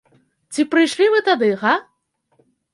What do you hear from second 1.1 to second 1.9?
вы тады, га?